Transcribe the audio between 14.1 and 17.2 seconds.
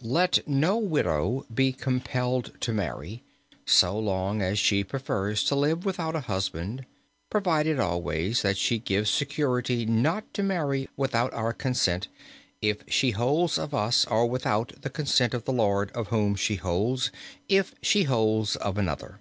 without the consent of the lord of whom she holds,